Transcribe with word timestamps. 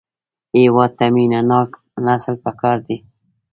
هېواد 0.57 0.91
ته 0.97 1.05
مینهناک 1.13 1.69
نسل 2.05 2.35
پکار 2.43 2.77
دی 2.87 2.97